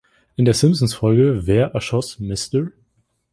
In 0.35 0.45
der 0.45 0.55
Simpsons-Folge 0.55 1.45
"Wer 1.45 1.75
erschoss 1.75 2.17
Mr. 2.19 2.69